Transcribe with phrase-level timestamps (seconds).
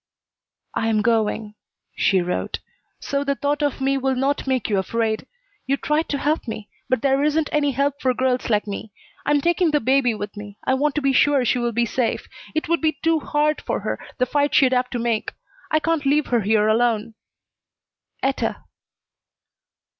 [0.73, 1.53] "I am going,"
[1.95, 2.57] she wrote,
[2.99, 5.27] "so the thought of me will not make you afraid.
[5.67, 8.93] You tried to help me, but there isn't any help for girls like me.
[9.27, 10.57] I am taking the baby with me.
[10.63, 12.27] I want to be sure she will be safe.
[12.55, 15.33] It would be too hard for her, the fight she'd have to make.
[15.69, 17.13] I can't leave her here alone.
[18.23, 18.57] ETTA."